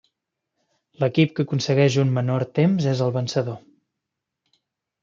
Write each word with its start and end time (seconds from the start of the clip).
L'equip 1.03 1.35
que 1.39 1.45
aconsegueix 1.47 1.99
un 2.05 2.15
menor 2.17 2.47
temps 2.61 2.89
és 2.95 3.05
el 3.09 3.15
vencedor. 3.21 3.63